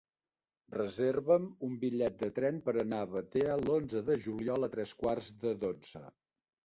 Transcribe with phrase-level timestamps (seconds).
[0.75, 5.29] Reserva'm un bitllet de tren per anar a Batea l'onze de juliol a tres quarts
[5.45, 6.03] de dotze.